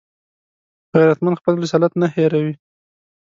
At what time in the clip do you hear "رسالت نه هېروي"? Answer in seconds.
1.63-2.53